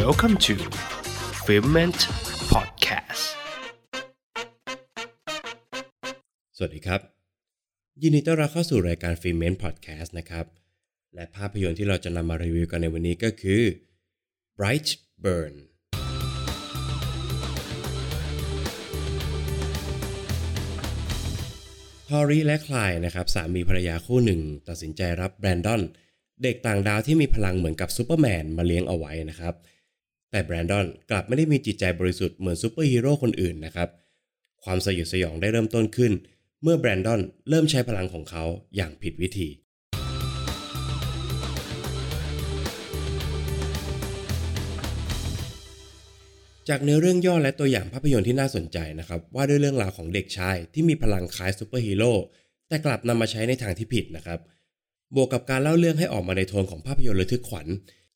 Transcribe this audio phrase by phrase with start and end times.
[0.00, 0.54] Welcome to
[1.46, 2.00] f i l m e n t
[2.52, 3.24] Podcast
[6.56, 7.00] สวัสดีครับ
[8.02, 10.46] ยินดีต้อนรับเข้าสู่รายการ f i l m e n t Podcast นะครับ
[11.14, 13.62] และภาพยนตร์ที่เราจะนำมารีวิวกันในวันนี้ก็คือ
[14.58, 14.88] Bright
[15.24, 15.54] Burn
[22.08, 25.82] ทอรีและคลายนะครับสามีภรรยาคู่หนึ่ง ตัดสินใจรับแบรนดอน
[26.42, 29.54] เด็กต่างดาวที่มีพลังเหมือนกับซูเปอร์แมนมาเลี้ยงเอาไว้นะครับ
[30.32, 33.88] แต่แบรนดอนกลับไม่ได้มีจิตใจบริสุทธิ์เหมือนซูเปอร์ฮีโร่คนอื่นนะครับ
[34.64, 36.12] ความสยดสยองได้เริ่มต้นขึ้น
[36.62, 38.44] เมื่อแบรนดอนเริ่มใช้พลังของเขา
[38.76, 39.48] อย่างผิดวิธี
[46.68, 52.12] จากเนื้อเรื่องย่อและตัวอย่างภาพยนตร์ที่น่าสนใจนะครับ ว่าด้วยเรื่องราวของเด็กชายที่มีพลังคล้ายซูเปอร์ฮีโร่
[52.68, 54.38] แต่กลับนำมาใช้ในทางที่ผิดนะครับ
[55.14, 57.66] บวกกับการเล่าเรื่องให้ออกมาในโทนของภาพยนตร์ระทึกขวัญ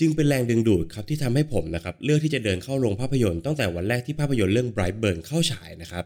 [0.00, 6.04] จึงเป็นแรงดึงดูดครับที่ทำให้ผมนะครับเลือกที่จะเดินเข้าโรงภาพยนตร์ตั้งแต่วันแรกที่ภาพยนตร์เรื่อง Bright Burn เข้าฉายนะครับ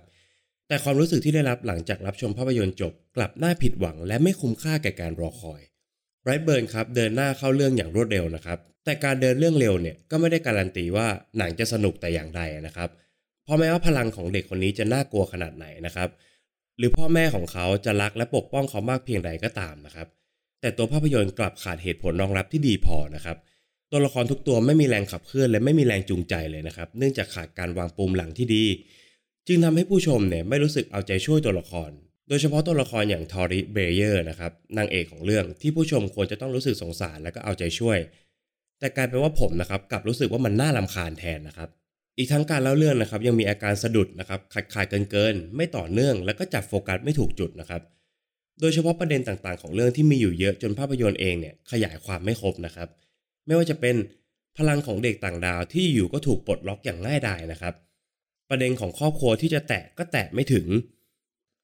[0.68, 5.60] แต่ความรู้สึกที่ได้รับหลังจากรับชมภาพยนตร์จบ กลับน่าผิดหวังและไม่คุ้มค่าแก่การรอคอย
[6.24, 11.06] Bright Burn ครับเดินหน้าเข้าเรื่องอย่างรวดเร็วนะครับ แต่การเดินเรื่องเร็วเนี่ยก็ไม่ได้การันตีว่า
[11.38, 12.90] หนังจะสนุกแต่อย่างใดนะครับ
[13.44, 16.08] เพราะแม้ว่าพลังของเด็กคนนี้จะน่ากลัวขนาดไหนนะครับ
[16.78, 20.08] หรือพ่อแม่ของเขาจะรักและปกป้องเขามากเพียงใดก็ตามนะครับ
[20.60, 23.36] แต่ตัวภาพยนตร์กลับขาดเหตุผลรองรับที่ดีพอนะครับ
[23.96, 28.64] ตัวละครทุกตัวไม่มีแรงขับเคลื่อนและไม่มีแรงจูงใจเลยนะครับ เนื่องจากขาดการวางปุ่มหลังที่ดี
[29.46, 31.90] จึงทำให้ผู้ชมเนี่ยไม่รู้สึกเอาใจช่วยตัวละคร
[32.28, 37.98] โดยเฉพาะตัวละครอย่างทอริเบเยอร์นะครับนางเอกของเรื่องที่ผู้ชมควรจะต้องรู้สึกสงสารและก็เอาใจช่วย
[38.78, 41.68] แต่กลายเป็นว่าผมนะครับกลับรู้สึกว่ามันน่าลำคาญแทนนะครับ
[42.18, 47.82] อีกทั้งการเล่าเรื่องนะครับยังมีอาการสะดุดนะครับขาดขาดเกินเกิน ไม่ต่อเนื่องแล้วก็จับโฟกัสไม่ถูกจุดนะครับ
[48.60, 52.88] โดยเฉพาะประเด็นต่างๆ ของเรื่องที่มีอยู่เยอะจนภาพยนตร์เองเนี่ยขยายความไม่ครบนะครับ
[53.46, 53.96] ไม่ว่าจะเป็น
[54.58, 57.74] พลังของเด็กต่างดาวที่อยู่ก็ถูกปลดล็อกอย่างง่ายดายนะครับ
[58.50, 60.66] ประเด็นของครอบครัวที่จะแตะก็แตะไม่ถึง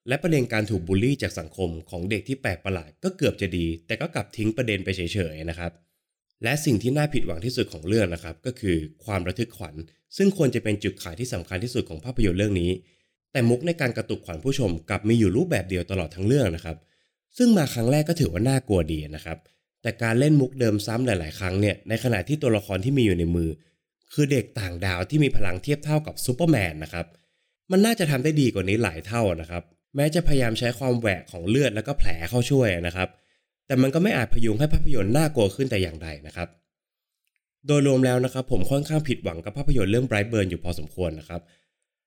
[0.08, 5.00] และประเด็นการถูกบูลลี่จากสังคมของเด็กที่แปลกประหลาดก็เกือบจะดี แต่ก็กลับทิ้งประเด็นไปเฉ
[5.32, 5.72] ยๆนะครับ
[6.42, 9.74] และสิ่งที่น่าผิดหวังที่สุดของเรื่องนะครับ ก็คือความระทึกขวัญ
[10.16, 12.70] ซึ่งควรจะเป็นจุดขายที่สำคัญที่สุดของภาพยนตร์เรื่องนี้
[13.32, 16.76] แต่มุกในการกระตุกขวัญผู้ชมกลับมีอยู่รูปแบบเดียวตลอดทั้งเรื่องนะครับ
[17.36, 19.38] ซึ่งมาครั้งแรกก็ถือว่าน่ากลัวดีนะครับ
[19.82, 23.50] แต่การเล่นมุกเดิมซ้ำหลาย ๆ ครั้งเนี่ยในขณะที่ตัวละครที่มีอยู่ในมือ
[24.12, 27.06] คือเด็กต่างดาวที่มีพลังเทียบเท่ากับซูเปอร์แมนนะครับ
[27.70, 29.62] มันน่าจะทำได้ดีกว่านี้หลายเท่านะครับ
[29.96, 33.08] แม้จะพยายามใช้ความแหวกของเลือดแล้วก็แผลเข้าช่วยนะครับ
[33.66, 36.48] แต่มันก็ไม่อาจพยุงให้ภาพยนตร์น่ากลัวขึ้นแต่อย่างใดนะครับ
[37.66, 41.40] โดยรวมแล้วนะครับ ผมค่อนข้างผิดหวังกับภาพยนตร์เรื่อง Bright Burn อยู่พอสมควรนะครับ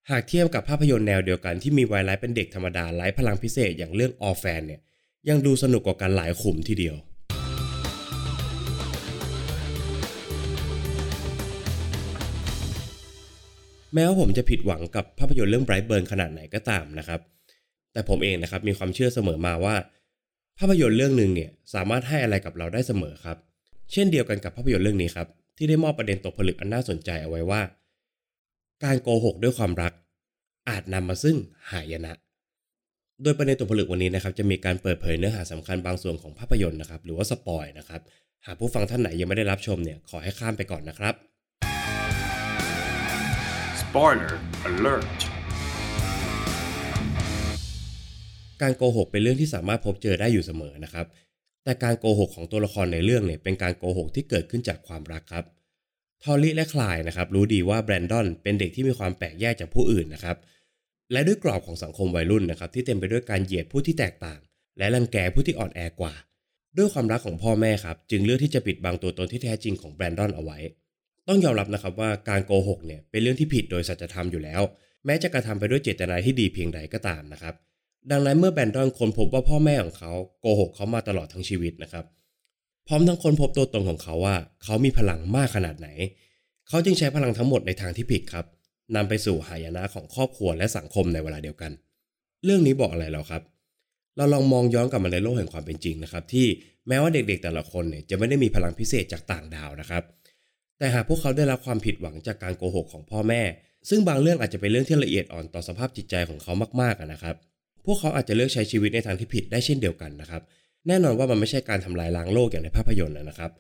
[0.10, 4.82] หากเทียบกับภาพยนตร์แนวเดียวกันที่มีไวัยไร้เป็นเด็กธรรมดาไร้พลังพิเศษอย่างเรื่อง All Fan เนี่ย
[5.30, 6.96] ยังดูสนุกกว่ากันหลายขุมทีเดียว
[13.94, 17.20] แม้ว่าผมจะผิดหวังกับภาพยนตร์เรื่อง Bright Burn ขนาดไหนก็ตามนะครับ
[17.94, 19.76] แต่ผมเองนะครับมีความเชื่อเสมอมาว่า
[20.60, 23.38] ภาพยนตร์เรื่องหนึ่งเนี่ยสามารถให้อะไรกับเราได้เสมอครับ
[23.92, 25.28] เช่นเดียวกันกับภาพยนตร์เรื่องนี้ครับ
[25.58, 27.62] ที่ได้มอบประเด็นตกผลึกอันน่าสนใจเอาไว้ว่า
[28.84, 29.94] การโกหกด้วยความรัก
[30.70, 31.38] อาจนำมาซึ่ง
[31.72, 32.14] หายนะ
[33.24, 38.02] โดยประเด็นตกผลึกวันนี้นะครับจะมีการเปิดเผยเนื้อหาสำคัญบางส่วนของภาพยนตร์นะครับหรือว่าสปอยนะครับ
[38.46, 41.14] หากผู้ฟังท่านไหนยังไม่ได้รับชมเนี่ยขอให้ข้ามไปก่อนนะครับ
[43.96, 44.36] Spoiler
[44.70, 45.06] Alert
[48.62, 51.06] การโกหกเป็นเรื่องที่สามารถพบเจอได้อยู่เสมอนะครับ
[51.64, 55.46] แต่การโกหกของตัวละครในเรื่องเนี่ยเป็นการโกหกที่เกิดขึ้นจากความรักครับ
[56.24, 60.38] ทอลลี่และคลายนะครับรู้ดีว่าแบรนดอนเป็นเด็กที่มีความแปลกแยกจากผู้อื่นนะครับ
[61.12, 64.40] และด้วยกรอบของสังคมวัยรุ่นนะครับที่เต็มไปด้วยการเหยียดผู้ที่แตกต่าง
[64.78, 66.14] และรังแกผู้ที่อ่อนแอกว่า
[66.78, 70.60] ด้วยความรักของพ่อแม่ครับ จึงเลือกที่จะปิดบังตัวตนที่แท้จริงของแบรนดอนเอาไว้
[71.28, 74.62] ต้องยอมรับนะครับว่าการโกหกเนี่ยเป็นเรื่องที่ผิดโดยสัจธรรมอยู่แล้ว
[75.06, 77.54] แม้จะกระทำไปด้วยเจตนาที่ดีเพียงใดก็ตามนะครับ
[78.12, 82.06] ดังนั้นเมื่อแบนดอนค้นพบว่าพ่อแม่ของเขาโกหกเขามาตลอดทั้งชีวิตนะครับ
[82.88, 85.90] พร้อมทั้งค้นพบตัวตนของเขาว่า เขามีพลังมากขนาดไหน
[86.68, 88.46] เขาจึงใช้พลังทั้งหมดในทางที่ผิดครับ
[88.96, 91.72] นำไปสู่หายนะของครอบครัวและสังคมในเวลาเดียวกัน
[92.46, 93.42] เรื่องนี้บอกอะไรเราครับ
[94.18, 96.48] เราลองมองย้อนกลับมาในโลกแห่งความเป็นจริงนะครับ ที่
[96.88, 100.04] แม้ว่าเด็กๆแต่ละคนเนี่ยจะไม่ได้มีพลังพิเศษจากต่างดาวนะครับ
[100.84, 103.42] แต่หากพวกเขาได้รับความผิดหวังจากการโกหกของพ่อแม่
[103.90, 107.36] ซึ่งบางเรื่องอาจจะเป็นเรื่องที่ละเอียดอ่อนต่อสภาพจิตใจของเขามากๆนะครับ
[107.86, 110.42] พวกเขาอาจจะเลือกใช้ชีวิตในทางที่ผิดได้เช่นเดียวกันนะครับ
[110.88, 113.52] แน่นอนว่ามันไม่ใช่การทำลายล้างโลกอย่างในภาพยนตร์นะครับ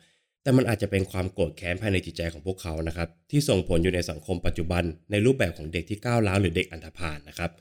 [0.43, 7.51] แต่มันอาจจะเป็นความโกรธแค้นภายในจิตใจของพวกเขานะครับ ที่ส่งผลอยู่ในสังคมปัจจุบัน ในรูปแบบของเด็กที่ก้าวร้าวหรือเด็กอันธพาลนะครับ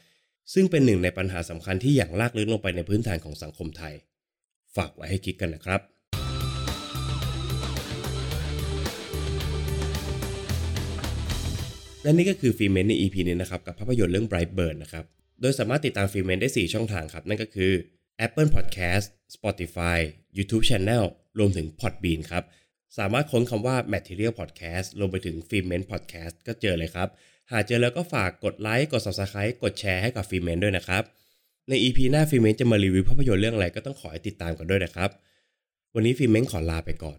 [0.55, 3.94] ซึ่งเป็นหนึ่งในปัญหาสำคัญที่อย่างลากลึกลงไปในพื้นฐานของสังคมไทย
[4.76, 5.81] ฝากไว้ให้คิดกันนะครับ
[12.03, 15.05] และนี่ก็คือฟิเมนใน EP นี้นะครับกับภาพยนตร์เรื่อง Brightburn นะครับ
[15.41, 17.73] โดยสามารถติดตามฟิเมนได้ 4 ช่องทางครับ นั่นก็คือ
[18.27, 19.99] Apple Podcast Spotify
[20.37, 21.05] YouTube Channel
[21.39, 22.45] รวมถึง Podbean ครับ
[22.99, 27.09] สามารถค้นคำว่า Material Podcast รวมไปถึง f i l m e n Podcast ก็เจอเลยครับ
[27.53, 31.03] หากเจอแล้วก็ฝากกดไลค์กด Subscribe กดแชร์ให้กับ f i l m e n ด้วยนะครับ
[31.69, 35.11] ใน EP หน้า f i l m e n จะมารีวิวภาพยนตร์เรื่องอะไรก็ต้องขอให้ติดตามกันด้วยนะครับ
[35.95, 37.19] วันนี้ f i l m e n ขอลาไปก่อน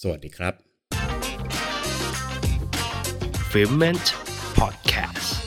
[0.00, 0.71] สวัสดีครับ
[3.52, 4.14] Fulfillment
[4.56, 5.41] Podcast.